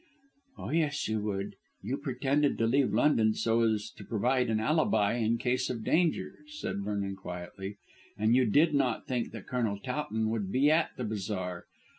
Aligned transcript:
"Oh, 0.57 0.71
yes, 0.71 1.07
you 1.07 1.21
would. 1.21 1.57
You 1.83 1.95
pretended 1.95 2.57
to 2.57 2.65
leave 2.65 2.91
London 2.91 3.35
so 3.35 3.61
as 3.61 3.91
to 3.91 4.03
provide 4.03 4.49
an 4.49 4.59
alibi 4.59 5.13
in 5.13 5.37
case 5.37 5.69
of 5.69 5.83
danger," 5.83 6.39
said 6.47 6.81
Vernon 6.81 7.15
quietly, 7.15 7.77
"and 8.17 8.35
you 8.35 8.45
did 8.47 8.73
not 8.73 9.05
think 9.05 9.29
that 9.31 9.45
Colonel 9.45 9.77
Towton 9.77 10.31
would 10.31 10.51
be 10.51 10.71
at 10.71 10.89
the 10.97 11.03
bazaar. 11.03 11.67